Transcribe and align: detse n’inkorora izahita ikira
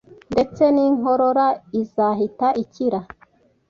detse 0.33 0.63
n’inkorora 0.75 1.47
izahita 1.81 2.47
ikira 2.63 2.99